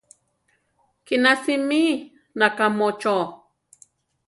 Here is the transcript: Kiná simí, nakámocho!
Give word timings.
Kiná 1.05 1.33
simí, 1.43 1.83
nakámocho! 2.39 3.15